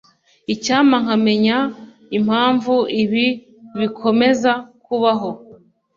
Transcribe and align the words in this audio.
Icyampa 0.53 0.97
nkamenya 1.03 1.57
impamvu 2.17 2.73
ibi 3.01 3.25
bikomeza 3.79 4.51
kubaho. 4.85 5.29